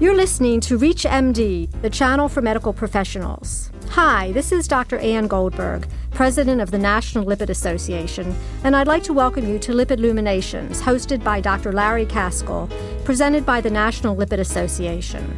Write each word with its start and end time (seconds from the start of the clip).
You're 0.00 0.16
listening 0.16 0.60
to 0.60 0.78
ReachMD, 0.78 1.82
the 1.82 1.90
channel 1.90 2.30
for 2.30 2.40
medical 2.40 2.72
professionals. 2.72 3.70
Hi, 3.90 4.32
this 4.32 4.50
is 4.50 4.66
Dr. 4.66 4.96
Anne 4.96 5.26
Goldberg, 5.26 5.86
President 6.12 6.62
of 6.62 6.70
the 6.70 6.78
National 6.78 7.26
Lipid 7.26 7.50
Association, 7.50 8.34
and 8.64 8.74
I'd 8.74 8.86
like 8.86 9.02
to 9.02 9.12
welcome 9.12 9.46
you 9.46 9.58
to 9.58 9.72
Lipid 9.72 9.98
Luminations, 9.98 10.80
hosted 10.80 11.22
by 11.22 11.42
Dr. 11.42 11.70
Larry 11.70 12.06
Kaskel, 12.06 12.70
presented 13.04 13.44
by 13.44 13.60
the 13.60 13.68
National 13.68 14.16
Lipid 14.16 14.38
Association. 14.38 15.36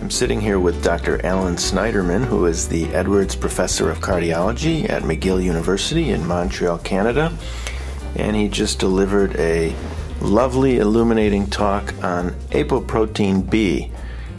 I'm 0.00 0.10
sitting 0.10 0.40
here 0.40 0.60
with 0.60 0.82
Dr. 0.82 1.22
Allan 1.26 1.56
Sniderman, 1.56 2.24
who 2.24 2.46
is 2.46 2.66
the 2.66 2.86
Edwards 2.94 3.36
Professor 3.36 3.90
of 3.90 4.00
Cardiology 4.00 4.88
at 4.88 5.02
McGill 5.02 5.44
University 5.44 6.08
in 6.08 6.26
Montreal, 6.26 6.78
Canada, 6.78 7.36
and 8.16 8.34
he 8.34 8.48
just 8.48 8.78
delivered 8.78 9.36
a 9.36 9.76
lovely 10.20 10.78
illuminating 10.78 11.46
talk 11.46 11.92
on 12.02 12.30
apoprotein 12.50 13.48
B, 13.48 13.90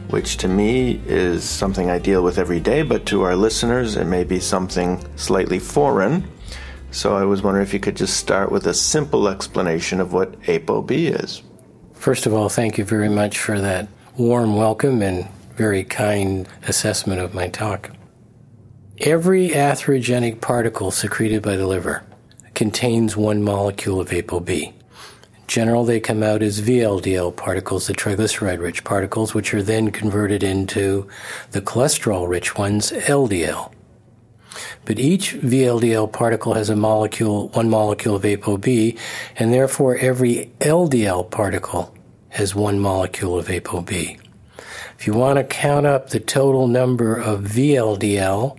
which 0.09 0.37
to 0.37 0.47
me 0.47 1.01
is 1.05 1.43
something 1.43 1.89
I 1.89 1.99
deal 1.99 2.23
with 2.23 2.37
every 2.37 2.59
day, 2.59 2.81
but 2.81 3.05
to 3.07 3.23
our 3.23 3.35
listeners 3.35 3.95
it 3.95 4.05
may 4.05 4.23
be 4.23 4.39
something 4.39 5.03
slightly 5.15 5.59
foreign. 5.59 6.27
So 6.91 7.15
I 7.15 7.25
was 7.25 7.41
wondering 7.41 7.65
if 7.65 7.73
you 7.73 7.79
could 7.79 7.97
just 7.97 8.17
start 8.17 8.51
with 8.51 8.67
a 8.67 8.73
simple 8.73 9.27
explanation 9.27 9.99
of 9.99 10.13
what 10.13 10.39
ApoB 10.43 10.91
is. 10.91 11.41
First 11.93 12.25
of 12.25 12.33
all, 12.33 12.49
thank 12.49 12.77
you 12.77 12.85
very 12.85 13.09
much 13.09 13.37
for 13.37 13.59
that 13.59 13.87
warm 14.17 14.55
welcome 14.55 15.01
and 15.01 15.27
very 15.55 15.83
kind 15.83 16.47
assessment 16.67 17.19
of 17.19 17.33
my 17.33 17.49
talk. 17.49 17.91
Every 18.99 19.49
atherogenic 19.49 20.39
particle 20.39 20.89
secreted 20.89 21.41
by 21.43 21.57
the 21.57 21.67
liver 21.67 22.03
contains 22.53 23.17
one 23.17 23.43
molecule 23.43 23.99
of 23.99 24.09
ApoB 24.09 24.73
general, 25.47 25.83
they 25.83 25.99
come 25.99 26.23
out 26.23 26.41
as 26.41 26.61
VLDL 26.61 27.35
particles, 27.35 27.87
the 27.87 27.93
triglyceride 27.93 28.59
rich 28.59 28.83
particles, 28.83 29.33
which 29.33 29.53
are 29.53 29.63
then 29.63 29.91
converted 29.91 30.43
into 30.43 31.07
the 31.51 31.61
cholesterol 31.61 32.27
rich 32.27 32.57
ones, 32.57 32.91
LDL. 32.91 33.71
But 34.85 34.99
each 34.99 35.33
VLDL 35.35 36.11
particle 36.11 36.53
has 36.53 36.69
a 36.69 36.75
molecule, 36.75 37.49
one 37.49 37.69
molecule 37.69 38.15
of 38.15 38.23
ApoB, 38.23 38.97
and 39.37 39.53
therefore 39.53 39.97
every 39.97 40.51
LDL 40.59 41.29
particle 41.29 41.95
has 42.29 42.53
one 42.53 42.79
molecule 42.79 43.37
of 43.37 43.47
ApoB. 43.47 44.19
If 44.97 45.07
you 45.07 45.13
want 45.13 45.37
to 45.37 45.43
count 45.43 45.85
up 45.85 46.09
the 46.09 46.19
total 46.19 46.67
number 46.67 47.15
of 47.15 47.41
VLDL 47.41 48.57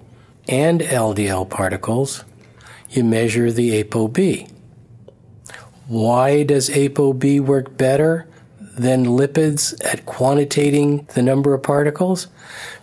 and 0.48 0.80
LDL 0.80 1.48
particles, 1.48 2.24
you 2.90 3.04
measure 3.04 3.50
the 3.50 3.82
ApoB. 3.82 4.50
Why 5.88 6.42
does 6.42 6.68
ApoB 6.68 7.40
work 7.42 7.76
better 7.76 8.26
than 8.76 9.06
lipids 9.06 9.72
at 9.84 10.04
quantitating 10.04 11.06
the 11.14 11.22
number 11.22 11.54
of 11.54 11.62
particles? 11.62 12.26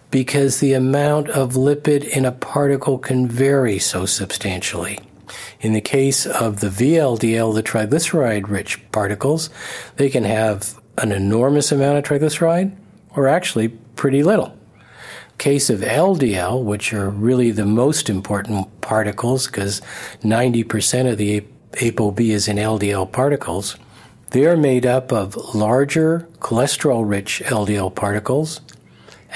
Because 0.09 0.62
the 0.62 0.72
amount 0.72 1.28
of 1.30 1.54
lipid 1.54 2.08
in 2.08 2.24
a 2.24 2.31
particle 2.31 2.98
can 2.98 3.28
vary 3.28 3.78
so 3.78 4.06
substantially. 4.06 5.00
In 5.59 5.74
the 5.74 5.81
case 5.81 6.26
of 6.26 6.62
the 6.62 6.70
VLDL, 6.70 7.54
the 7.54 7.64
triglyceride 7.64 8.48
rich 8.48 8.80
particles, 8.94 9.50
they 9.98 10.09
can 10.09 10.24
have 10.24 10.80
an 10.98 11.12
enormous 11.12 11.74
amount 11.74 11.98
of 11.98 12.06
triglyceride 12.06 12.74
or 13.18 13.28
actually 13.28 13.68
pretty 13.68 14.24
little. 14.24 14.58
Case 15.40 15.70
of 15.70 15.81
LDL, 15.81 16.64
which 16.64 16.94
are 16.94 17.09
really 17.09 17.52
the 17.52 17.66
most 17.66 18.09
important 18.09 18.80
particles 18.80 19.48
because 19.48 19.81
90% 20.22 21.12
of 21.12 21.18
the 21.18 21.44
ApoB 21.73 22.19
is 22.19 22.47
in 22.47 22.57
LDL 22.57 23.11
particles, 23.11 23.77
they 24.31 24.45
are 24.45 24.57
made 24.57 24.85
up 24.85 25.11
of 25.11 25.35
larger 25.53 26.27
cholesterol 26.39 27.07
rich 27.07 27.41
LDL 27.45 27.93
particles 27.93 28.61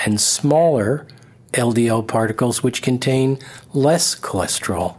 and 0.06 0.20
smaller 0.20 1.08
LDL 1.54 2.08
particles 2.08 2.64
which 2.64 2.82
contain 2.82 3.40
less 3.74 4.16
cholesterol. 4.20 4.98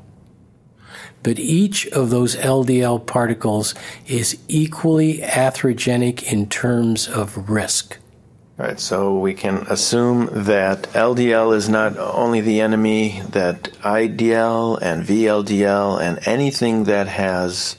But 1.22 1.38
each 1.38 1.86
of 1.88 2.10
those 2.10 2.36
LDL 2.36 3.04
particles 3.06 3.74
is 4.06 4.38
equally 4.48 5.18
atherogenic 5.18 6.22
in 6.22 6.48
terms 6.48 7.08
of 7.08 7.50
risk. 7.50 7.98
All 8.58 8.66
right, 8.66 8.80
so 8.80 9.16
we 9.16 9.34
can 9.34 9.58
assume 9.68 10.28
that 10.32 10.82
LDL 10.92 11.54
is 11.54 11.68
not 11.68 11.96
only 11.96 12.40
the 12.40 12.60
enemy, 12.60 13.22
that 13.30 13.70
IDL 13.82 14.82
and 14.82 15.04
VLDL 15.04 16.00
and 16.00 16.18
anything 16.26 16.82
that 16.84 17.06
has 17.06 17.76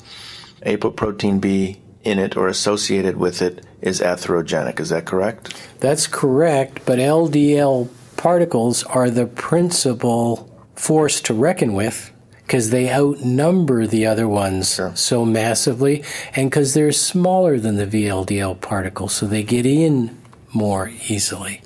apoprotein 0.66 1.42
B 1.42 1.82
in 2.06 2.18
it 2.18 2.38
or 2.38 2.48
associated 2.48 3.18
with 3.18 3.42
it 3.42 3.66
is 3.82 4.00
atherogenic. 4.00 4.80
Is 4.80 4.88
that 4.88 5.06
correct? 5.06 5.54
That's 5.82 6.08
correct, 6.08 6.86
but 6.86 6.98
LDL 6.98 7.90
particles 8.16 8.86
are 8.86 9.10
the 9.10 9.26
principal 9.26 10.50
force 10.76 11.20
to 11.22 11.34
reckon 11.34 11.74
with 11.74 12.10
because 12.38 12.70
they 12.70 12.90
outnumber 12.90 13.86
the 13.86 14.06
other 14.06 14.30
ones 14.30 14.76
sure. 14.76 14.96
so 14.96 15.26
massively 15.26 16.06
and 16.38 16.50
because 16.50 16.74
they're 16.74 16.94
smaller 16.94 17.60
than 17.60 17.76
the 17.76 17.86
VLDL 17.86 18.62
particles, 18.62 19.12
so 19.12 19.28
they 19.28 19.44
get 19.44 19.66
in 19.66 20.19
more 20.54 20.90
easily. 21.08 21.62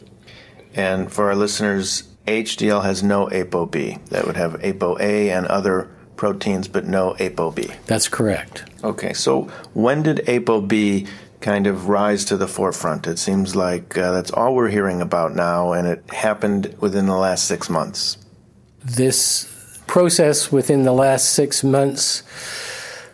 And 0.76 1.12
for 1.12 1.28
our 1.28 1.36
listeners, 1.36 2.04
HDL 2.28 2.84
has 2.84 3.04
no 3.04 3.28
ApoB. 3.28 4.06
That 4.10 4.26
would 4.26 4.38
have 4.38 4.54
ApoA 4.62 5.30
and 5.30 5.46
other 5.48 5.90
proteins, 6.16 6.68
but 6.68 6.86
no 6.86 7.16
ApoB. 7.20 7.74
That's 7.86 8.08
correct. 8.08 8.66
Okay, 8.84 9.14
so 9.14 9.44
when 9.74 10.04
did 10.04 10.18
ApoB 10.20 11.08
kind 11.42 11.68
of 11.68 11.90
rise 11.90 12.24
to 12.26 12.38
the 12.38 12.48
forefront? 12.48 13.08
It 13.08 13.20
seems 13.20 13.56
like 13.56 13.98
uh, 13.98 14.12
that's 14.12 14.32
all 14.32 14.56
we're 14.56 14.70
hearing 14.70 15.02
about 15.02 15.36
now, 15.36 15.74
and 15.74 15.88
it 15.88 16.10
happened 16.12 16.76
within 16.80 17.06
the 17.06 17.18
last 17.18 17.46
six 17.46 17.70
months. 17.70 18.18
This 18.84 19.50
process 19.88 20.52
within 20.52 20.84
the 20.84 20.94
last 20.94 21.32
six 21.32 21.64
months 21.64 22.24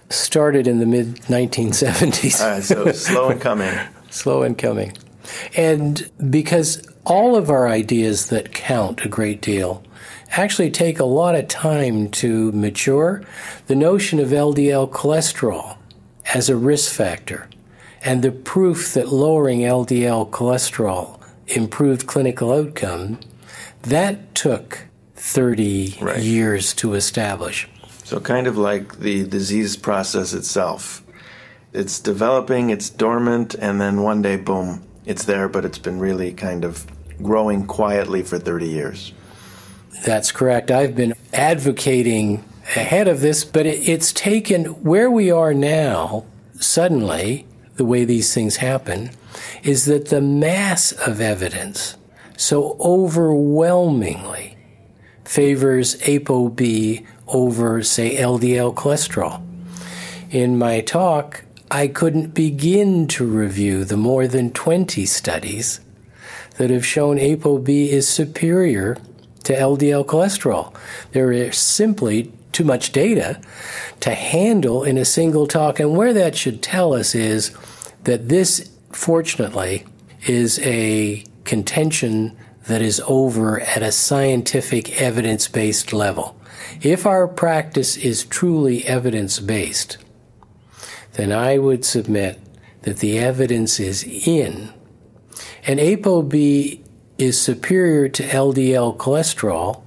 started 0.09 0.67
in 0.67 0.79
the 0.79 0.85
mid 0.85 1.15
1970s. 1.23 2.41
All 2.41 2.49
right, 2.49 2.63
so 2.63 2.91
slow 2.91 3.29
in 3.29 3.39
coming. 3.39 3.77
slow 4.09 4.43
in 4.43 4.55
coming. 4.55 4.93
And 5.55 6.09
because 6.29 6.87
all 7.05 7.35
of 7.35 7.49
our 7.49 7.67
ideas 7.67 8.27
that 8.27 8.53
count 8.53 9.05
a 9.05 9.09
great 9.09 9.41
deal 9.41 9.83
actually 10.31 10.69
take 10.69 10.99
a 10.99 11.05
lot 11.05 11.35
of 11.35 11.47
time 11.47 12.09
to 12.09 12.51
mature, 12.51 13.23
the 13.67 13.75
notion 13.75 14.19
of 14.19 14.29
LDL 14.29 14.89
cholesterol 14.91 15.77
as 16.33 16.49
a 16.49 16.55
risk 16.55 16.93
factor 16.93 17.49
and 18.01 18.21
the 18.21 18.31
proof 18.31 18.93
that 18.93 19.09
lowering 19.09 19.59
LDL 19.59 20.29
cholesterol 20.29 21.19
improved 21.47 22.05
clinical 22.07 22.53
outcome, 22.53 23.19
that 23.81 24.35
took 24.35 24.85
30 25.15 25.97
right. 25.99 26.21
years 26.21 26.73
to 26.75 26.93
establish. 26.93 27.67
So, 28.03 28.19
kind 28.19 28.47
of 28.47 28.57
like 28.57 28.99
the 28.99 29.27
disease 29.27 29.75
process 29.77 30.33
itself. 30.33 31.03
It's 31.73 31.99
developing, 31.99 32.71
it's 32.71 32.89
dormant, 32.89 33.53
and 33.53 33.79
then 33.79 34.01
one 34.01 34.23
day, 34.23 34.37
boom, 34.37 34.81
it's 35.05 35.25
there, 35.25 35.49
but 35.49 35.65
it's 35.65 35.79
been 35.79 35.99
really 35.99 36.33
kind 36.33 36.63
of 36.63 36.85
growing 37.21 37.65
quietly 37.65 38.23
for 38.23 38.39
30 38.39 38.67
years. 38.67 39.13
That's 40.05 40.31
correct. 40.31 40.71
I've 40.71 40.95
been 40.95 41.13
advocating 41.33 42.43
ahead 42.75 43.07
of 43.07 43.21
this, 43.21 43.43
but 43.43 43.65
it's 43.65 44.13
taken 44.13 44.65
where 44.83 45.09
we 45.09 45.31
are 45.31 45.53
now, 45.53 46.25
suddenly, 46.59 47.45
the 47.75 47.85
way 47.85 48.05
these 48.05 48.33
things 48.33 48.57
happen, 48.57 49.11
is 49.63 49.85
that 49.85 50.09
the 50.09 50.21
mass 50.21 50.91
of 50.91 51.19
evidence 51.19 51.97
so 52.37 52.77
overwhelmingly 52.79 54.57
favors 55.25 55.95
ApoB 56.01 57.05
over, 57.27 57.83
say, 57.83 58.15
LDL 58.15 58.73
cholesterol. 58.73 59.45
In 60.31 60.57
my 60.57 60.81
talk, 60.81 61.43
I 61.71 61.87
couldn't 61.87 62.33
begin 62.33 63.05
to 63.09 63.25
review 63.25 63.85
the 63.85 63.97
more 63.97 64.27
than 64.27 64.51
20 64.51 65.05
studies 65.05 65.79
that 66.57 66.71
have 66.71 66.85
shown 66.85 67.17
ApoB 67.17 67.69
is 67.69 68.07
superior 68.07 68.97
to 69.43 69.53
LDL 69.53 70.05
cholesterol. 70.05 70.73
There 71.11 71.31
is 71.31 71.57
simply 71.57 72.31
too 72.51 72.63
much 72.63 72.91
data 72.91 73.39
to 73.99 74.15
handle 74.15 74.83
in 74.83 74.97
a 74.97 75.05
single 75.05 75.45
talk. 75.45 75.79
And 75.79 75.95
where 75.95 76.11
that 76.13 76.35
should 76.35 76.63
tell 76.63 76.93
us 76.93 77.13
is 77.13 77.55
that 78.03 78.29
this, 78.29 78.71
fortunately, 78.91 79.85
is 80.25 80.59
a 80.63 81.23
contention 81.45 82.35
that 82.65 82.81
is 82.81 83.01
over 83.07 83.61
at 83.61 83.83
a 83.83 83.91
scientific 83.91 84.99
evidence 84.99 85.47
based 85.47 85.93
level. 85.93 86.35
If 86.81 87.05
our 87.05 87.27
practice 87.27 87.95
is 87.95 88.25
truly 88.25 88.85
evidence 88.85 89.39
based, 89.39 89.97
then 91.13 91.31
I 91.31 91.57
would 91.57 91.85
submit 91.85 92.39
that 92.83 92.97
the 92.97 93.17
evidence 93.19 93.79
is 93.79 94.03
in. 94.03 94.71
And 95.65 95.79
ApoB 95.79 96.81
is 97.17 97.39
superior 97.39 98.07
to 98.09 98.23
LDL 98.23 98.97
cholesterol 98.97 99.83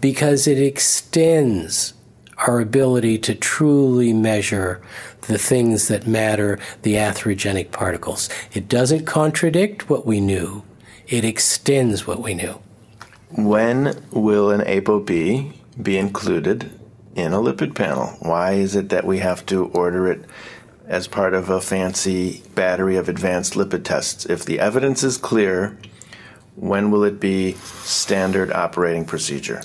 because 0.00 0.46
it 0.46 0.58
extends 0.58 1.94
our 2.38 2.60
ability 2.60 3.18
to 3.18 3.34
truly 3.34 4.12
measure 4.12 4.82
the 5.22 5.38
things 5.38 5.88
that 5.88 6.06
matter, 6.06 6.58
the 6.82 6.94
atherogenic 6.94 7.70
particles. 7.70 8.28
It 8.52 8.68
doesn't 8.68 9.06
contradict 9.06 9.88
what 9.88 10.06
we 10.06 10.20
knew, 10.20 10.62
it 11.08 11.24
extends 11.24 12.06
what 12.06 12.20
we 12.20 12.34
knew. 12.34 12.60
When 13.30 14.00
will 14.10 14.50
an 14.50 14.60
ApoB 14.60 15.52
be 15.82 15.98
included 15.98 16.70
in 17.16 17.32
a 17.32 17.38
lipid 17.38 17.74
panel? 17.74 18.08
Why 18.20 18.52
is 18.52 18.76
it 18.76 18.90
that 18.90 19.04
we 19.04 19.18
have 19.18 19.44
to 19.46 19.64
order 19.68 20.06
it 20.06 20.24
as 20.86 21.08
part 21.08 21.34
of 21.34 21.50
a 21.50 21.60
fancy 21.60 22.42
battery 22.54 22.96
of 22.96 23.08
advanced 23.08 23.54
lipid 23.54 23.82
tests? 23.82 24.26
If 24.26 24.44
the 24.44 24.60
evidence 24.60 25.02
is 25.02 25.16
clear, 25.16 25.78
when 26.54 26.90
will 26.90 27.02
it 27.02 27.18
be 27.18 27.54
standard 27.54 28.52
operating 28.52 29.06
procedure? 29.06 29.62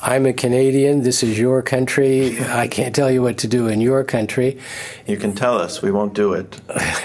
I'm 0.00 0.26
a 0.26 0.32
Canadian. 0.32 1.02
This 1.02 1.24
is 1.24 1.38
your 1.38 1.60
country. 1.60 2.40
I 2.40 2.68
can't 2.68 2.94
tell 2.94 3.10
you 3.10 3.20
what 3.20 3.36
to 3.38 3.48
do 3.48 3.66
in 3.66 3.80
your 3.80 4.04
country. 4.04 4.58
You 5.08 5.16
can 5.16 5.34
tell 5.34 5.58
us. 5.58 5.82
We 5.82 5.90
won't 5.90 6.14
do 6.14 6.34
it. 6.34 6.60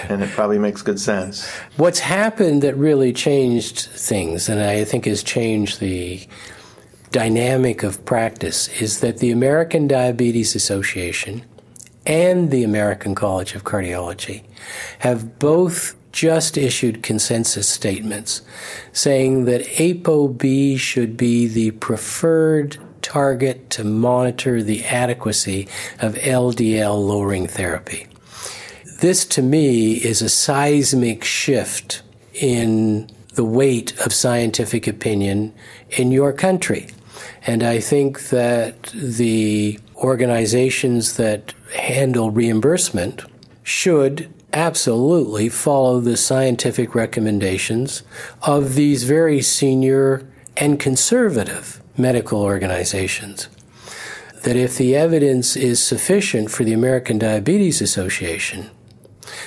And 0.08 0.22
it 0.22 0.30
probably 0.30 0.58
makes 0.58 0.80
good 0.80 1.00
sense. 1.00 1.50
What's 1.76 1.98
happened 1.98 2.62
that 2.62 2.76
really 2.76 3.12
changed 3.12 3.80
things, 3.80 4.48
and 4.48 4.60
I 4.60 4.84
think 4.84 5.06
has 5.06 5.24
changed 5.24 5.80
the 5.80 6.24
dynamic 7.14 7.84
of 7.84 8.04
practice, 8.04 8.66
is 8.82 8.98
that 8.98 9.18
the 9.18 9.30
American 9.30 9.86
Diabetes 9.86 10.56
Association 10.56 11.44
and 12.04 12.50
the 12.50 12.64
American 12.64 13.14
College 13.14 13.54
of 13.54 13.62
Cardiology 13.62 14.42
have 14.98 15.38
both 15.38 15.94
just 16.10 16.58
issued 16.58 17.04
consensus 17.04 17.68
statements 17.68 18.42
saying 18.92 19.44
that 19.44 19.62
ApoB 19.62 20.76
should 20.76 21.16
be 21.16 21.46
the 21.46 21.70
preferred 21.72 22.78
target 23.00 23.70
to 23.70 23.84
monitor 23.84 24.60
the 24.60 24.84
adequacy 24.84 25.68
of 26.00 26.14
LDL 26.16 26.96
lowering 27.06 27.46
therapy. 27.46 28.08
This 29.00 29.24
to 29.26 29.42
me 29.42 29.94
is 29.94 30.20
a 30.20 30.28
seismic 30.28 31.22
shift 31.22 32.02
in 32.32 33.08
the 33.34 33.44
weight 33.44 33.96
of 34.04 34.12
scientific 34.12 34.88
opinion 34.88 35.54
in 35.90 36.10
your 36.10 36.32
country. 36.32 36.88
And 37.46 37.62
I 37.62 37.80
think 37.80 38.28
that 38.30 38.82
the 38.94 39.78
organizations 39.96 41.16
that 41.16 41.54
handle 41.76 42.30
reimbursement 42.30 43.24
should 43.62 44.32
absolutely 44.52 45.48
follow 45.48 46.00
the 46.00 46.16
scientific 46.16 46.94
recommendations 46.94 48.02
of 48.42 48.74
these 48.74 49.04
very 49.04 49.42
senior 49.42 50.26
and 50.56 50.78
conservative 50.78 51.82
medical 51.96 52.40
organizations. 52.40 53.48
That 54.44 54.56
if 54.56 54.76
the 54.76 54.94
evidence 54.94 55.56
is 55.56 55.82
sufficient 55.82 56.50
for 56.50 56.64
the 56.64 56.72
American 56.72 57.18
Diabetes 57.18 57.80
Association, 57.80 58.70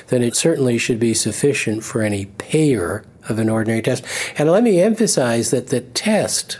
then 0.07 0.23
it 0.23 0.35
certainly 0.35 0.77
should 0.77 0.99
be 0.99 1.13
sufficient 1.13 1.83
for 1.83 2.01
any 2.01 2.25
payer 2.25 3.05
of 3.29 3.39
an 3.39 3.49
ordinary 3.49 3.81
test. 3.81 4.03
And 4.37 4.49
let 4.49 4.63
me 4.63 4.79
emphasize 4.81 5.51
that 5.51 5.67
the 5.67 5.81
test 5.81 6.59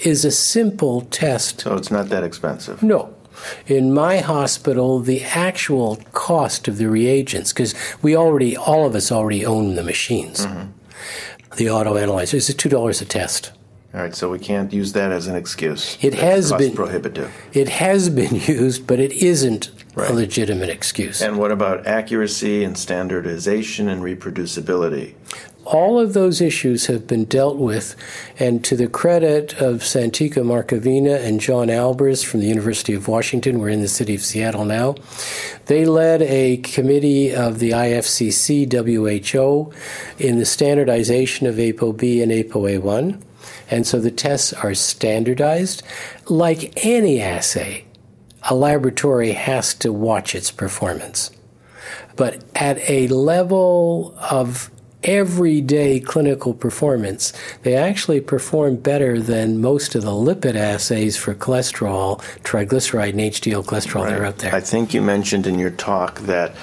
is 0.00 0.24
a 0.24 0.30
simple 0.30 1.02
test. 1.02 1.62
So 1.62 1.74
it's 1.74 1.90
not 1.90 2.08
that 2.08 2.24
expensive. 2.24 2.82
No, 2.82 3.14
in 3.66 3.92
my 3.92 4.18
hospital, 4.18 5.00
the 5.00 5.22
actual 5.22 5.96
cost 6.12 6.68
of 6.68 6.78
the 6.78 6.88
reagents, 6.88 7.52
because 7.52 7.74
we 8.02 8.16
already, 8.16 8.56
all 8.56 8.86
of 8.86 8.94
us 8.94 9.12
already 9.12 9.44
own 9.44 9.74
the 9.74 9.82
machines, 9.82 10.46
mm-hmm. 10.46 10.70
the 11.56 11.70
auto 11.70 11.96
analyzers, 11.96 12.48
is 12.48 12.54
two 12.54 12.68
dollars 12.68 13.00
a 13.00 13.04
test. 13.04 13.52
All 13.94 14.02
right, 14.02 14.14
so 14.14 14.30
we 14.30 14.38
can't 14.38 14.70
use 14.70 14.92
that 14.92 15.12
as 15.12 15.28
an 15.28 15.34
excuse. 15.34 15.96
It 16.02 16.10
That's 16.10 16.22
has 16.22 16.52
been 16.52 16.74
prohibitive. 16.74 17.32
It 17.54 17.70
has 17.70 18.10
been 18.10 18.34
used, 18.46 18.86
but 18.86 19.00
it 19.00 19.12
isn't 19.12 19.70
right. 19.94 20.10
a 20.10 20.12
legitimate 20.12 20.68
excuse. 20.68 21.22
And 21.22 21.38
what 21.38 21.50
about 21.50 21.86
accuracy 21.86 22.64
and 22.64 22.76
standardization 22.76 23.88
and 23.88 24.02
reproducibility? 24.02 25.14
All 25.70 26.00
of 26.00 26.14
those 26.14 26.40
issues 26.40 26.86
have 26.86 27.06
been 27.06 27.26
dealt 27.26 27.58
with, 27.58 27.94
and 28.38 28.64
to 28.64 28.74
the 28.74 28.88
credit 28.88 29.52
of 29.60 29.82
Santica 29.82 30.42
Marcovina 30.42 31.22
and 31.22 31.40
John 31.40 31.68
Albers 31.68 32.24
from 32.24 32.40
the 32.40 32.46
University 32.46 32.94
of 32.94 33.06
Washington, 33.06 33.58
we're 33.58 33.68
in 33.68 33.82
the 33.82 33.88
city 33.88 34.14
of 34.14 34.24
Seattle 34.24 34.64
now, 34.64 34.94
they 35.66 35.84
led 35.84 36.22
a 36.22 36.56
committee 36.56 37.34
of 37.34 37.58
the 37.58 37.72
IFCC 37.72 38.72
WHO 38.72 39.70
in 40.18 40.38
the 40.38 40.46
standardization 40.46 41.46
of 41.46 41.56
ApoB 41.56 42.22
and 42.22 42.32
ApoA1. 42.32 43.22
And 43.70 43.86
so 43.86 44.00
the 44.00 44.10
tests 44.10 44.54
are 44.54 44.72
standardized. 44.72 45.82
Like 46.30 46.82
any 46.86 47.20
assay, 47.20 47.84
a 48.48 48.54
laboratory 48.54 49.32
has 49.32 49.74
to 49.74 49.92
watch 49.92 50.34
its 50.34 50.50
performance. 50.50 51.30
But 52.16 52.42
at 52.54 52.78
a 52.88 53.08
level 53.08 54.16
of 54.30 54.70
everyday 55.04 56.00
clinical 56.00 56.54
performance, 56.54 57.32
they 57.62 57.74
actually 57.74 58.20
perform 58.20 58.76
better 58.76 59.20
than 59.20 59.60
most 59.60 59.94
of 59.94 60.02
the 60.02 60.10
lipid 60.10 60.54
assays 60.54 61.16
for 61.16 61.34
cholesterol, 61.34 62.20
triglyceride, 62.42 63.10
and 63.10 63.20
HDL 63.20 63.64
cholesterol 63.64 64.02
right. 64.02 64.10
that 64.10 64.20
are 64.20 64.24
out 64.24 64.38
there. 64.38 64.54
I 64.54 64.60
think 64.60 64.94
you 64.94 65.02
mentioned 65.02 65.46
in 65.46 65.58
your 65.58 65.70
talk 65.70 66.20
that 66.20 66.54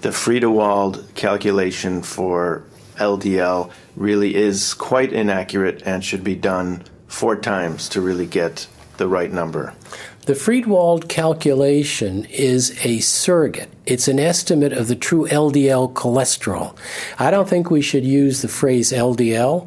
the 0.00 0.10
Friedewald 0.10 1.14
calculation 1.14 2.02
for 2.02 2.64
LDL 2.96 3.70
really 3.96 4.34
is 4.34 4.74
quite 4.74 5.12
inaccurate 5.12 5.82
and 5.84 6.04
should 6.04 6.24
be 6.24 6.34
done 6.34 6.82
four 7.06 7.36
times 7.36 7.88
to 7.90 8.00
really 8.00 8.26
get 8.26 8.66
the 8.96 9.06
right 9.06 9.32
number. 9.32 9.74
The 10.24 10.34
Friedewald 10.34 11.08
calculation 11.08 12.26
is 12.26 12.78
a 12.84 13.00
surrogate. 13.00 13.68
It's 13.86 14.06
an 14.06 14.20
estimate 14.20 14.72
of 14.72 14.86
the 14.86 14.94
true 14.94 15.26
LDL 15.26 15.94
cholesterol. 15.94 16.76
I 17.18 17.32
don't 17.32 17.48
think 17.48 17.72
we 17.72 17.82
should 17.82 18.04
use 18.04 18.40
the 18.40 18.46
phrase 18.46 18.92
LDL 18.92 19.66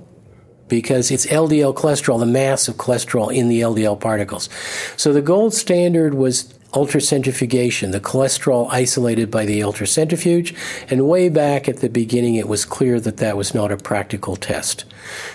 because 0.67 1.11
it's 1.11 1.25
LDL 1.27 1.75
cholesterol, 1.75 2.19
the 2.19 2.25
mass 2.25 2.67
of 2.67 2.75
cholesterol 2.75 3.33
in 3.33 3.47
the 3.47 3.61
LDL 3.61 3.99
particles. 3.99 4.49
So 4.97 5.13
the 5.13 5.21
gold 5.21 5.53
standard 5.53 6.13
was 6.13 6.53
ultracentrifugation, 6.75 7.93
the 7.93 8.01
cholesterol 8.01 8.67
isolated 8.69 9.31
by 9.31 9.45
the 9.45 9.61
ultracentrifuge, 9.61 10.55
and 10.89 11.07
way 11.07 11.29
back 11.29 11.69
at 11.69 11.77
the 11.77 11.89
beginning 11.89 12.35
it 12.35 12.49
was 12.49 12.65
clear 12.65 12.99
that 12.99 13.17
that 13.17 13.37
was 13.37 13.53
not 13.53 13.71
a 13.71 13.77
practical 13.77 14.35
test. 14.35 14.83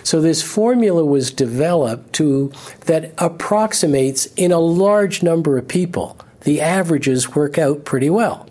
So 0.03 0.21
this 0.21 0.43
formula 0.43 1.03
was 1.03 1.31
developed 1.31 2.13
to 2.13 2.51
that 2.85 3.13
approximates 3.17 4.27
in 4.35 4.51
a 4.51 4.59
large 4.59 5.23
number 5.23 5.57
of 5.57 5.67
people. 5.67 6.17
The 6.41 6.61
averages 6.61 7.35
work 7.35 7.57
out 7.57 7.85
pretty 7.85 8.09
well. 8.09 8.47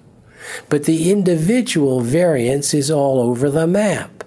But 0.68 0.84
the 0.84 1.12
individual 1.12 2.00
variance 2.00 2.74
is 2.74 2.90
all 2.90 3.20
over 3.20 3.50
the 3.50 3.66
map. 3.66 4.24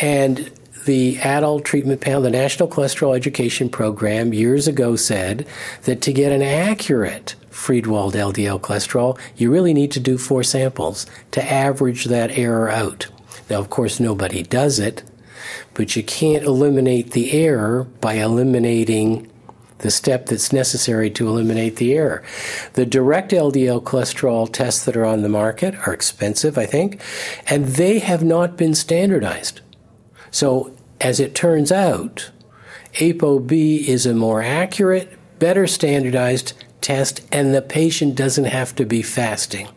And 0.00 0.50
the 0.84 1.18
adult 1.18 1.64
treatment 1.64 2.00
panel, 2.00 2.22
the 2.22 2.30
National 2.30 2.68
Cholesterol 2.68 3.16
Education 3.16 3.68
Program, 3.68 4.32
years 4.32 4.66
ago 4.66 4.96
said 4.96 5.46
that 5.82 6.00
to 6.02 6.12
get 6.12 6.32
an 6.32 6.42
accurate 6.42 7.34
Friedewald 7.50 8.14
LDL 8.14 8.60
cholesterol, 8.60 9.18
you 9.36 9.50
really 9.50 9.74
need 9.74 9.92
to 9.92 10.00
do 10.00 10.18
four 10.18 10.42
samples 10.42 11.06
to 11.30 11.52
average 11.52 12.06
that 12.06 12.36
error 12.36 12.68
out. 12.70 13.06
Now, 13.48 13.58
of 13.58 13.70
course, 13.70 14.00
nobody 14.00 14.42
does 14.42 14.78
it, 14.78 15.02
but 15.74 15.94
you 15.94 16.02
can't 16.02 16.44
eliminate 16.44 17.12
the 17.12 17.32
error 17.32 17.84
by 18.00 18.14
eliminating 18.14 19.30
the 19.78 19.90
step 19.90 20.26
that's 20.26 20.52
necessary 20.52 21.10
to 21.10 21.28
eliminate 21.28 21.76
the 21.76 21.92
error. 21.92 22.22
The 22.74 22.86
direct 22.86 23.32
LDL 23.32 23.82
cholesterol 23.82 24.50
tests 24.50 24.84
that 24.84 24.96
are 24.96 25.04
on 25.04 25.22
the 25.22 25.28
market 25.28 25.74
are 25.86 25.92
expensive, 25.92 26.56
I 26.56 26.66
think, 26.66 27.00
and 27.48 27.66
they 27.66 27.98
have 27.98 28.22
not 28.24 28.56
been 28.56 28.74
standardized. 28.74 29.60
So, 30.32 30.74
as 31.00 31.20
it 31.20 31.34
turns 31.34 31.70
out, 31.70 32.30
ApoB 32.94 33.86
is 33.86 34.06
a 34.06 34.14
more 34.14 34.42
accurate, 34.42 35.16
better 35.38 35.66
standardized 35.66 36.54
test, 36.80 37.22
and 37.30 37.54
the 37.54 37.62
patient 37.62 38.16
doesn't 38.16 38.46
have 38.46 38.74
to 38.76 38.84
be 38.84 39.02
fasting. 39.02 39.68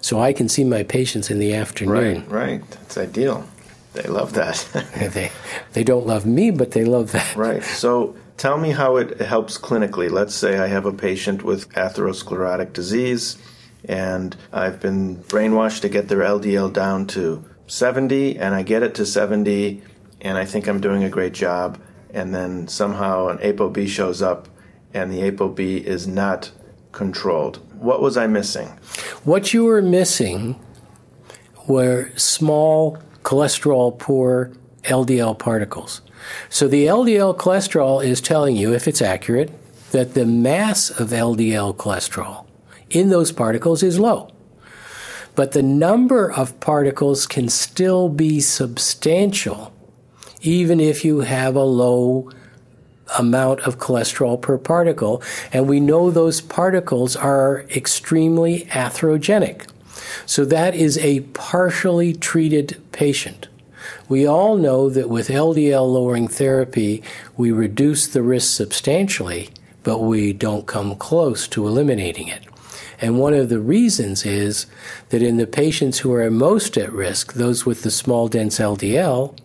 So 0.00 0.20
I 0.20 0.32
can 0.32 0.48
see 0.48 0.64
my 0.64 0.82
patients 0.82 1.30
in 1.30 1.38
the 1.38 1.54
afternoon. 1.54 2.26
Right, 2.28 2.30
right. 2.30 2.70
That's 2.70 2.98
ideal. 2.98 3.48
They 3.94 4.02
love 4.02 4.34
that. 4.34 4.66
they, 5.14 5.30
they 5.72 5.84
don't 5.84 6.06
love 6.06 6.26
me, 6.26 6.50
but 6.50 6.72
they 6.72 6.84
love 6.84 7.12
that. 7.12 7.34
Right. 7.36 7.62
So 7.62 8.14
tell 8.36 8.58
me 8.58 8.72
how 8.72 8.96
it 8.96 9.20
helps 9.20 9.56
clinically. 9.56 10.10
Let's 10.10 10.34
say 10.34 10.58
I 10.58 10.66
have 10.66 10.84
a 10.84 10.92
patient 10.92 11.42
with 11.42 11.70
atherosclerotic 11.70 12.72
disease, 12.72 13.38
and 13.86 14.36
I've 14.52 14.80
been 14.80 15.16
brainwashed 15.24 15.80
to 15.82 15.88
get 15.88 16.08
their 16.08 16.20
LDL 16.20 16.72
down 16.72 17.06
to 17.08 17.44
70, 17.66 18.38
and 18.38 18.54
I 18.54 18.62
get 18.62 18.82
it 18.82 18.94
to 18.96 19.06
70, 19.06 19.82
and 20.24 20.38
I 20.38 20.44
think 20.44 20.66
I'm 20.66 20.80
doing 20.80 21.04
a 21.04 21.10
great 21.10 21.34
job. 21.34 21.78
And 22.12 22.34
then 22.34 22.66
somehow 22.66 23.28
an 23.28 23.38
ApoB 23.38 23.86
shows 23.88 24.22
up 24.22 24.48
and 24.92 25.12
the 25.12 25.30
ApoB 25.30 25.84
is 25.84 26.08
not 26.08 26.50
controlled. 26.92 27.58
What 27.78 28.00
was 28.00 28.16
I 28.16 28.26
missing? 28.26 28.68
What 29.24 29.52
you 29.52 29.64
were 29.64 29.82
missing 29.82 30.58
were 31.66 32.10
small 32.16 32.98
cholesterol 33.22 33.98
poor 33.98 34.52
LDL 34.84 35.38
particles. 35.38 36.00
So 36.48 36.68
the 36.68 36.86
LDL 36.86 37.36
cholesterol 37.36 38.02
is 38.04 38.20
telling 38.20 38.56
you, 38.56 38.72
if 38.72 38.88
it's 38.88 39.02
accurate, 39.02 39.50
that 39.90 40.14
the 40.14 40.24
mass 40.24 40.88
of 40.88 41.10
LDL 41.10 41.76
cholesterol 41.76 42.46
in 42.90 43.10
those 43.10 43.32
particles 43.32 43.82
is 43.82 43.98
low. 43.98 44.30
but 45.34 45.52
the 45.52 45.62
number 45.62 46.30
of 46.30 46.58
particles 46.60 47.26
can 47.26 47.48
still 47.48 48.08
be 48.08 48.40
substantial 48.40 49.73
even 50.44 50.78
if 50.78 51.04
you 51.04 51.20
have 51.20 51.56
a 51.56 51.64
low 51.64 52.30
amount 53.18 53.60
of 53.60 53.78
cholesterol 53.78 54.40
per 54.40 54.58
particle. 54.58 55.22
And 55.52 55.68
we 55.68 55.80
know 55.80 56.10
those 56.10 56.40
particles 56.40 57.16
are 57.16 57.64
extremely 57.70 58.62
atherogenic. 58.66 59.68
So 60.26 60.44
that 60.44 60.74
is 60.74 60.98
a 60.98 61.20
partially 61.20 62.14
treated 62.14 62.80
patient. 62.92 63.48
We 64.08 64.26
all 64.26 64.56
know 64.56 64.88
that 64.90 65.10
with 65.10 65.28
LDL 65.28 65.90
lowering 65.92 66.28
therapy, 66.28 67.02
we 67.36 67.52
reduce 67.52 68.06
the 68.06 68.22
risk 68.22 68.54
substantially, 68.54 69.50
but 69.82 69.98
we 69.98 70.32
don't 70.32 70.66
come 70.66 70.96
close 70.96 71.46
to 71.48 71.66
eliminating 71.66 72.28
it. 72.28 72.44
And 73.00 73.18
one 73.18 73.34
of 73.34 73.48
the 73.48 73.60
reasons 73.60 74.24
is 74.24 74.66
that 75.10 75.22
in 75.22 75.36
the 75.36 75.46
patients 75.46 75.98
who 75.98 76.12
are 76.14 76.30
most 76.30 76.78
at 76.78 76.92
risk, 76.92 77.34
those 77.34 77.66
with 77.66 77.82
the 77.82 77.90
small 77.90 78.28
dense 78.28 78.58
LDL, 78.58 79.36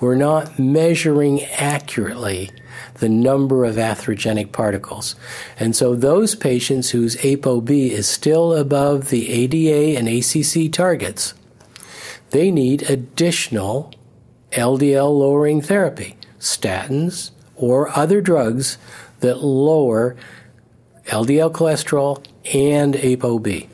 we're 0.00 0.14
not 0.14 0.58
measuring 0.58 1.42
accurately 1.44 2.50
the 2.94 3.08
number 3.08 3.64
of 3.64 3.76
atherogenic 3.76 4.52
particles. 4.52 5.14
And 5.58 5.74
so 5.74 5.94
those 5.94 6.34
patients 6.34 6.90
whose 6.90 7.16
ApoB 7.16 7.90
is 7.90 8.06
still 8.06 8.54
above 8.54 9.08
the 9.08 9.30
ADA 9.30 9.98
and 9.98 10.08
ACC 10.08 10.72
targets, 10.72 11.34
they 12.30 12.50
need 12.50 12.88
additional 12.90 13.92
LDL 14.52 15.18
lowering 15.18 15.60
therapy, 15.60 16.16
statins 16.38 17.30
or 17.56 17.96
other 17.96 18.20
drugs 18.20 18.78
that 19.20 19.42
lower 19.42 20.16
LDL 21.06 21.52
cholesterol 21.52 22.24
and 22.54 22.94
ApoB. 22.94 23.68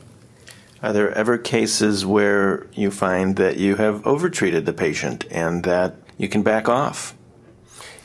Are 0.81 0.93
there 0.93 1.11
ever 1.11 1.37
cases 1.37 2.05
where 2.05 2.67
you 2.73 2.89
find 2.89 3.35
that 3.35 3.57
you 3.57 3.75
have 3.75 4.01
overtreated 4.03 4.65
the 4.65 4.73
patient 4.73 5.25
and 5.29 5.63
that 5.63 5.95
you 6.17 6.29
can 6.29 6.41
back 6.41 6.69
off? 6.69 7.15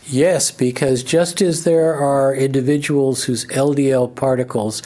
Yes, 0.06 0.50
because 0.50 1.02
just 1.02 1.40
as 1.40 1.64
there 1.64 1.94
are 1.94 2.34
individuals 2.34 3.24
whose 3.24 3.46
LDL 3.46 4.14
particles 4.14 4.82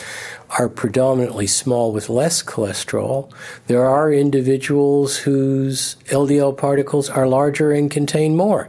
are 0.59 0.69
predominantly 0.69 1.47
small 1.47 1.91
with 1.91 2.09
less 2.09 2.43
cholesterol, 2.43 3.33
there 3.67 3.85
are 3.85 4.13
individuals 4.13 5.17
whose 5.17 5.97
LDL 6.07 6.57
particles 6.57 7.09
are 7.09 7.27
larger 7.27 7.73
and 7.73 7.91
contain 7.91 8.37
more. 8.37 8.69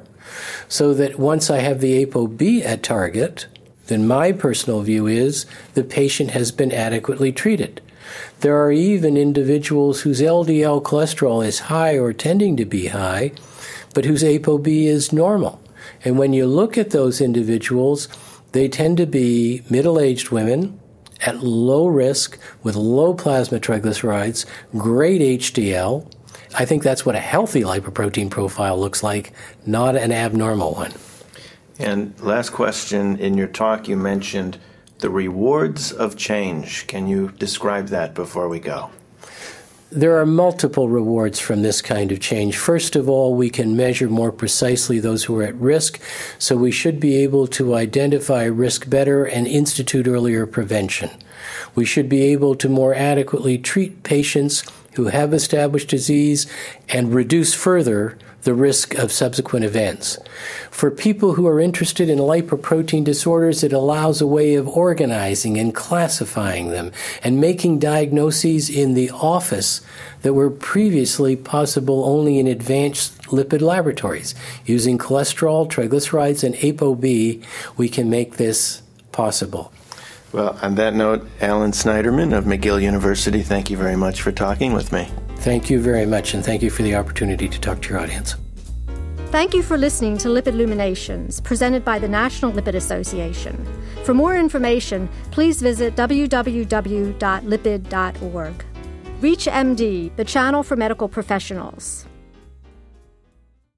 So 0.67 0.93
that 0.93 1.19
once 1.19 1.51
I 1.51 1.59
have 1.59 1.81
the 1.81 2.05
ApoB 2.05 2.63
at 2.63 2.83
target, 2.83 3.47
then 3.88 4.07
my 4.07 4.31
personal 4.31 4.81
view 4.81 5.07
is 5.07 5.45
the 5.73 5.83
patient 5.83 6.31
has 6.31 6.51
been 6.51 6.71
adequately 6.71 7.31
treated. 7.31 7.81
There 8.41 8.57
are 8.63 8.71
even 8.71 9.17
individuals 9.17 10.01
whose 10.01 10.21
LDL 10.21 10.81
cholesterol 10.83 11.45
is 11.45 11.59
high 11.59 11.97
or 11.97 12.13
tending 12.13 12.57
to 12.57 12.65
be 12.65 12.87
high, 12.87 13.31
but 13.93 14.05
whose 14.05 14.23
ApoB 14.23 14.85
is 14.85 15.13
normal. 15.13 15.61
And 16.03 16.17
when 16.17 16.33
you 16.33 16.45
look 16.45 16.77
at 16.77 16.91
those 16.91 17.21
individuals, 17.21 18.07
they 18.51 18.67
tend 18.67 18.97
to 18.97 19.05
be 19.05 19.63
middle 19.69 19.99
aged 19.99 20.29
women 20.29 20.79
at 21.21 21.43
low 21.43 21.87
risk 21.87 22.39
with 22.63 22.75
low 22.75 23.13
plasma 23.13 23.59
triglycerides, 23.59 24.45
great 24.77 25.21
HDL. 25.41 26.09
I 26.57 26.65
think 26.65 26.81
that's 26.81 27.05
what 27.05 27.15
a 27.15 27.19
healthy 27.19 27.61
lipoprotein 27.61 28.29
profile 28.29 28.79
looks 28.79 29.03
like, 29.03 29.33
not 29.65 29.95
an 29.95 30.11
abnormal 30.11 30.73
one. 30.73 30.93
And 31.77 32.19
last 32.19 32.49
question 32.51 33.17
in 33.17 33.37
your 33.37 33.47
talk, 33.47 33.87
you 33.87 33.95
mentioned 33.95 34.57
the 35.00 35.10
rewards 35.10 35.91
of 35.91 36.15
change. 36.18 36.86
Can 36.88 37.08
you 37.08 37.32
describe 37.38 37.88
that 37.88 38.13
before 38.13 38.48
we 38.48 38.60
go? 38.60 38.89
There 39.91 40.20
are 40.20 40.25
multiple 40.25 40.88
rewards 40.88 41.39
from 41.39 41.63
this 41.63 41.82
kind 41.82 42.12
of 42.12 42.20
change. 42.20 42.58
First 42.58 42.96
of 42.96 43.10
all, 43.10 43.34
we 43.34 43.50
can 43.50 43.75
measure 43.75 44.08
more 44.08 44.32
precisely 44.32 45.00
those 45.00 45.24
who 45.24 45.39
are 45.39 45.44
at 45.44 45.56
risk, 45.56 46.00
so 46.38 46.56
we 46.56 46.70
should 46.70 47.00
be 47.00 47.15
able 47.18 47.48
to 47.48 47.74
identify 47.74 48.44
risk 48.44 48.88
better 48.88 49.25
and 49.25 49.48
institute 49.48 50.08
earlier 50.08 50.46
prevention. 50.46 51.10
We 51.75 51.86
should 51.86 52.10
be 52.10 52.24
able 52.24 52.56
to 52.56 52.70
more 52.70 52.94
adequately 52.94 53.58
treat 53.58 54.03
patients 54.03 54.63
who 54.96 55.06
have 55.06 55.34
established 55.34 55.89
disease 55.89 56.46
and 56.89 57.13
reduce 57.13 57.53
further 57.53 58.18
the 58.44 58.53
risk 58.53 58.96
of 58.96 59.12
subsequent 59.12 59.65
events. 59.65 60.18
For 60.72 60.89
people 60.89 61.34
who 61.34 61.46
are 61.48 61.60
interested 61.60 62.10
in 62.10 62.20
lipoprotein 62.20 63.03
disorders, 63.03 63.63
it 63.63 63.74
allows 63.74 64.22
a 64.22 64.27
way 64.27 64.56
of 64.56 64.68
organizing 64.68 65.58
and 65.58 65.75
classifying 65.75 66.70
them 66.70 66.91
and 67.24 67.41
making 67.41 67.79
diagnoses 67.79 68.70
in 68.70 68.94
the 68.94 69.12
office 69.12 69.82
that 70.22 70.34
were 70.34 70.50
previously 70.50 71.36
possible 71.36 72.06
only 72.06 72.39
in 72.39 72.48
advanced 72.48 73.22
lipid 73.24 73.62
laboratories. 73.62 74.36
Using 74.65 74.98
cholesterol, 74.98 75.70
triglycerides, 75.70 76.44
and 76.44 76.56
ApoB, 76.56 77.44
we 77.75 77.89
can 77.89 78.10
make 78.10 78.38
this 78.38 78.82
possible. 79.12 79.74
Well, 80.31 80.57
on 80.62 80.75
that 80.75 80.93
note, 80.93 81.27
Allan 81.41 81.71
Sniderman 81.71 82.38
of 82.38 82.45
McGill 82.45 82.81
University, 82.81 83.41
thank 83.41 83.71
you 83.71 83.77
very 83.77 83.95
much 83.95 84.21
for 84.21 84.31
talking 84.31 84.74
with 84.74 84.91
me. 84.91 85.07
Thank 85.38 85.69
you 85.69 85.81
very 85.81 86.05
much, 86.05 86.33
and 86.33 86.45
thank 86.45 86.62
you 86.62 86.69
for 86.69 86.83
the 86.83 86.95
opportunity 86.95 87.48
to 87.50 87.59
talk 87.59 87.81
to 87.81 87.89
your 87.89 88.00
audience. 88.00 88.36
Thank 89.31 89.53
you 89.53 89.63
for 89.63 89.77
listening 89.77 90.17
to 90.19 90.27
Lipid 90.27 90.55
Luminations, 90.55 91.39
presented 91.39 91.86
by 91.86 92.00
the 92.00 92.07
National 92.07 92.51
Lipid 92.51 92.75
Association. 92.75 93.65
For 94.03 94.13
more 94.13 94.36
information, 94.36 95.07
please 95.31 95.62
visit 95.62 95.95
www.lipid.org. 95.95 97.15
ReachMD, 99.21 100.15
the 100.15 100.25
channel 100.25 100.63
for 100.63 100.75
medical 100.75 101.07
professionals. 101.07 102.05